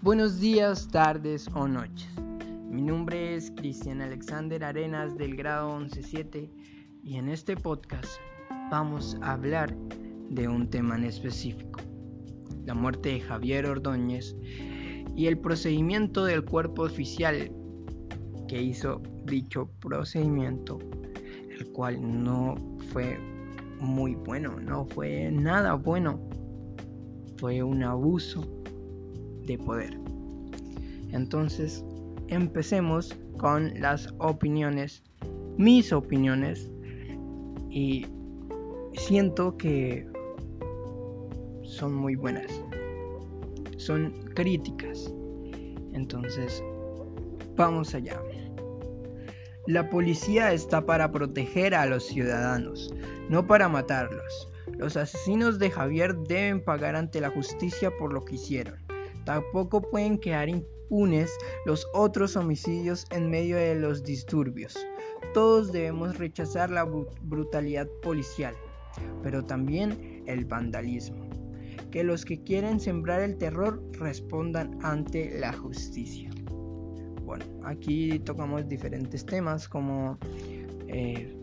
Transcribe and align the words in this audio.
Buenos 0.00 0.38
días, 0.38 0.86
tardes 0.86 1.48
o 1.54 1.66
noches. 1.66 2.08
Mi 2.70 2.80
nombre 2.80 3.34
es 3.34 3.50
Cristian 3.50 4.00
Alexander 4.00 4.62
Arenas 4.62 5.18
del 5.18 5.34
grado 5.34 5.76
117 5.76 6.48
y 7.02 7.16
en 7.16 7.28
este 7.28 7.56
podcast 7.56 8.06
vamos 8.70 9.16
a 9.22 9.32
hablar 9.32 9.74
de 10.30 10.46
un 10.46 10.70
tema 10.70 10.94
en 10.94 11.02
específico, 11.02 11.80
la 12.64 12.74
muerte 12.74 13.08
de 13.08 13.20
Javier 13.20 13.66
Ordóñez 13.66 14.36
y 15.16 15.26
el 15.26 15.36
procedimiento 15.36 16.24
del 16.24 16.44
cuerpo 16.44 16.82
oficial 16.82 17.50
que 18.46 18.62
hizo 18.62 19.02
dicho 19.24 19.68
procedimiento, 19.80 20.78
el 21.50 21.72
cual 21.72 22.22
no 22.22 22.54
fue 22.92 23.18
muy 23.80 24.14
bueno, 24.14 24.60
no 24.60 24.84
fue 24.86 25.32
nada 25.32 25.74
bueno, 25.74 26.20
fue 27.38 27.64
un 27.64 27.82
abuso 27.82 28.57
de 29.48 29.58
poder. 29.58 29.98
Entonces, 31.12 31.84
empecemos 32.28 33.16
con 33.38 33.80
las 33.80 34.14
opiniones, 34.18 35.02
mis 35.56 35.92
opiniones, 35.92 36.70
y 37.70 38.06
siento 38.94 39.56
que 39.56 40.06
son 41.62 41.94
muy 41.94 42.16
buenas, 42.16 42.62
son 43.76 44.12
críticas. 44.34 45.12
Entonces, 45.92 46.62
vamos 47.56 47.94
allá. 47.94 48.20
La 49.66 49.90
policía 49.90 50.52
está 50.52 50.86
para 50.86 51.10
proteger 51.12 51.74
a 51.74 51.84
los 51.86 52.06
ciudadanos, 52.06 52.94
no 53.28 53.46
para 53.46 53.68
matarlos. 53.68 54.48
Los 54.78 54.96
asesinos 54.96 55.58
de 55.58 55.70
Javier 55.70 56.16
deben 56.16 56.64
pagar 56.64 56.96
ante 56.96 57.20
la 57.20 57.30
justicia 57.30 57.90
por 57.98 58.12
lo 58.12 58.24
que 58.24 58.36
hicieron. 58.36 58.87
Tampoco 59.24 59.82
pueden 59.82 60.18
quedar 60.18 60.48
impunes 60.48 61.30
los 61.66 61.86
otros 61.92 62.36
homicidios 62.36 63.06
en 63.10 63.30
medio 63.30 63.56
de 63.56 63.74
los 63.74 64.02
disturbios. 64.02 64.76
Todos 65.34 65.72
debemos 65.72 66.18
rechazar 66.18 66.70
la 66.70 66.84
brutalidad 66.84 67.88
policial, 68.02 68.54
pero 69.22 69.44
también 69.44 70.22
el 70.26 70.44
vandalismo. 70.44 71.28
Que 71.90 72.04
los 72.04 72.24
que 72.24 72.42
quieren 72.42 72.80
sembrar 72.80 73.20
el 73.20 73.36
terror 73.38 73.82
respondan 73.92 74.78
ante 74.82 75.38
la 75.38 75.52
justicia. 75.52 76.30
Bueno, 77.24 77.44
aquí 77.64 78.18
tocamos 78.20 78.68
diferentes 78.68 79.24
temas 79.24 79.68
como 79.68 80.18
eh, 80.88 81.34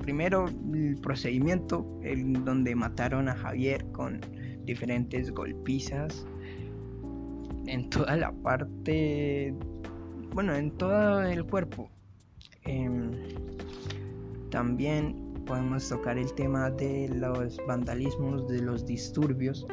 primero 0.00 0.46
el 0.72 0.98
procedimiento 1.00 1.86
en 2.02 2.44
donde 2.44 2.74
mataron 2.74 3.28
a 3.28 3.34
Javier 3.34 3.84
con 3.92 4.20
diferentes 4.64 5.30
golpizas 5.30 6.26
en 7.66 7.90
toda 7.90 8.16
la 8.16 8.32
parte, 8.32 9.54
bueno, 10.34 10.54
en 10.54 10.70
todo 10.72 11.22
el 11.22 11.44
cuerpo. 11.44 11.88
Em, 12.64 13.12
también 14.50 15.32
podemos 15.46 15.88
tocar 15.88 16.18
el 16.18 16.32
tema 16.34 16.70
de 16.70 17.08
los 17.08 17.58
vandalismos, 17.66 18.48
de 18.48 18.62
los 18.62 18.86
disturbios, 18.86 19.66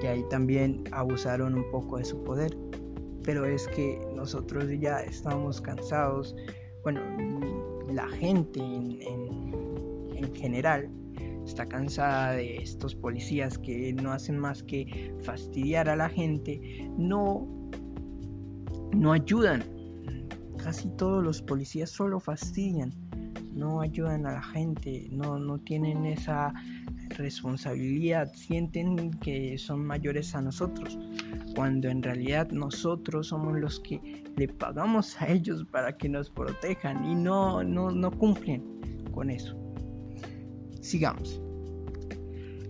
que 0.00 0.08
ahí 0.08 0.24
también 0.30 0.84
abusaron 0.92 1.54
un 1.54 1.70
poco 1.70 1.98
de 1.98 2.04
su 2.04 2.22
poder. 2.24 2.56
Pero 3.24 3.44
es 3.44 3.68
que 3.68 4.00
nosotros 4.14 4.64
ya 4.80 5.00
estamos 5.00 5.60
cansados, 5.60 6.34
bueno, 6.82 7.00
la 7.92 8.08
gente 8.08 8.60
en, 8.60 8.98
en 10.14 10.34
general 10.34 10.88
está 11.48 11.66
cansada 11.66 12.32
de 12.32 12.58
estos 12.58 12.94
policías 12.94 13.58
que 13.58 13.92
no 13.94 14.12
hacen 14.12 14.38
más 14.38 14.62
que 14.62 15.12
fastidiar 15.22 15.88
a 15.88 15.96
la 15.96 16.08
gente, 16.08 16.88
no, 16.96 17.48
no 18.92 19.12
ayudan. 19.12 19.64
Casi 20.62 20.88
todos 20.96 21.24
los 21.24 21.40
policías 21.40 21.90
solo 21.90 22.20
fastidian, 22.20 22.92
no 23.54 23.80
ayudan 23.80 24.26
a 24.26 24.32
la 24.32 24.42
gente, 24.42 25.08
no, 25.10 25.38
no 25.38 25.58
tienen 25.58 26.04
esa 26.04 26.52
responsabilidad, 27.16 28.30
sienten 28.34 29.10
que 29.12 29.56
son 29.56 29.84
mayores 29.86 30.34
a 30.34 30.42
nosotros, 30.42 30.98
cuando 31.54 31.88
en 31.88 32.02
realidad 32.02 32.50
nosotros 32.50 33.28
somos 33.28 33.58
los 33.58 33.80
que 33.80 34.24
le 34.36 34.48
pagamos 34.48 35.20
a 35.22 35.28
ellos 35.28 35.64
para 35.70 35.96
que 35.96 36.08
nos 36.10 36.28
protejan 36.28 37.04
y 37.06 37.14
no, 37.14 37.64
no, 37.64 37.90
no 37.90 38.10
cumplen 38.10 38.62
con 39.12 39.30
eso. 39.30 39.67
Sigamos. 40.88 41.38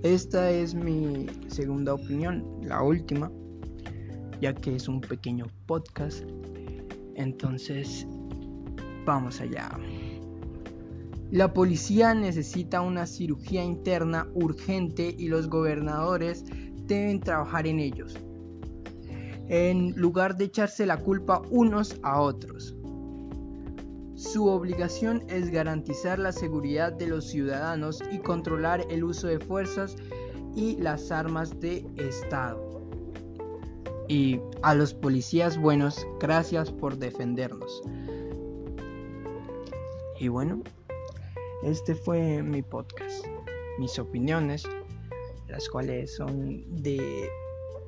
Esta 0.02 0.50
es 0.50 0.74
mi 0.74 1.26
segunda 1.46 1.94
opinión, 1.94 2.44
la 2.64 2.82
última, 2.82 3.30
ya 4.40 4.52
que 4.54 4.74
es 4.74 4.88
un 4.88 5.00
pequeño 5.00 5.46
podcast. 5.66 6.24
Entonces, 7.14 8.08
vamos 9.06 9.40
allá. 9.40 9.70
La 11.30 11.52
policía 11.52 12.12
necesita 12.12 12.80
una 12.80 13.06
cirugía 13.06 13.62
interna 13.62 14.26
urgente 14.34 15.14
y 15.16 15.28
los 15.28 15.48
gobernadores 15.48 16.44
deben 16.86 17.20
trabajar 17.20 17.68
en 17.68 17.78
ellos, 17.78 18.18
en 19.46 19.92
lugar 19.92 20.36
de 20.36 20.46
echarse 20.46 20.86
la 20.86 20.96
culpa 20.96 21.40
unos 21.50 22.00
a 22.02 22.20
otros. 22.20 22.77
Su 24.18 24.48
obligación 24.48 25.22
es 25.28 25.48
garantizar 25.48 26.18
la 26.18 26.32
seguridad 26.32 26.92
de 26.92 27.06
los 27.06 27.28
ciudadanos 27.28 28.02
y 28.10 28.18
controlar 28.18 28.84
el 28.90 29.04
uso 29.04 29.28
de 29.28 29.38
fuerzas 29.38 29.94
y 30.56 30.76
las 30.78 31.12
armas 31.12 31.60
de 31.60 31.86
Estado. 31.98 32.82
Y 34.08 34.40
a 34.62 34.74
los 34.74 34.92
policías 34.92 35.56
buenos, 35.56 36.04
gracias 36.18 36.72
por 36.72 36.98
defendernos. 36.98 37.80
Y 40.18 40.26
bueno, 40.26 40.64
este 41.62 41.94
fue 41.94 42.42
mi 42.42 42.62
podcast, 42.62 43.24
mis 43.78 44.00
opiniones, 44.00 44.64
las 45.46 45.68
cuales 45.68 46.16
son 46.16 46.64
de 46.82 47.30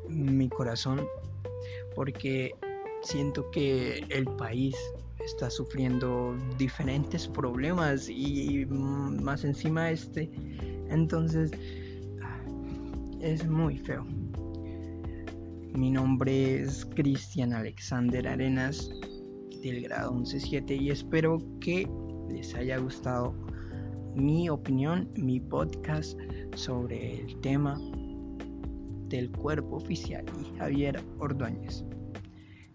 mi 0.09 0.49
corazón, 0.49 1.09
porque 1.97 2.55
siento 3.03 3.51
que 3.51 4.05
el 4.11 4.27
país 4.37 4.77
está 5.25 5.51
sufriendo 5.51 6.37
diferentes 6.59 7.29
problemas 7.29 8.09
y 8.09 8.67
más 8.67 9.45
encima 9.45 9.91
este. 9.91 10.31
Entonces 10.89 11.51
es 13.21 13.47
muy 13.47 13.79
feo. 13.79 14.05
Mi 15.75 15.91
nombre 15.91 16.63
es 16.63 16.85
Cristian 16.97 17.53
Alexander 17.53 18.27
Arenas 18.27 18.91
del 19.63 19.83
grado 19.83 20.15
11-7 20.15 20.81
y 20.81 20.91
espero 20.91 21.39
que 21.61 21.89
les 22.29 22.55
haya 22.55 22.79
gustado 22.79 23.35
mi 24.15 24.49
opinión, 24.49 25.09
mi 25.15 25.39
podcast 25.39 26.19
sobre 26.55 27.21
el 27.21 27.41
tema 27.41 27.81
del 29.09 29.31
cuerpo 29.31 29.77
oficial 29.77 30.25
y 30.41 30.59
Javier 30.59 31.01
Ordóñez. 31.19 31.85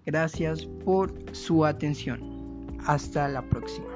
Gracias 0.05 0.65
por 0.83 1.13
su 1.33 1.65
atención. 1.65 2.34
Hasta 2.85 3.27
la 3.27 3.41
próxima. 3.41 3.87